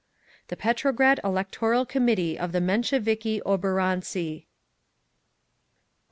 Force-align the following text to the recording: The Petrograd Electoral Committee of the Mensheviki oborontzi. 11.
The 0.47 0.57
Petrograd 0.57 1.19
Electoral 1.23 1.85
Committee 1.85 2.35
of 2.35 2.53
the 2.53 2.59
Mensheviki 2.59 3.39
oborontzi. 3.45 4.15
11. 4.39 4.43